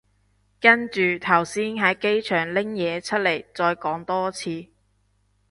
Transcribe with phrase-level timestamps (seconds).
[0.59, 4.65] 跟住頭先喺機場拎嘢出嚟再講多次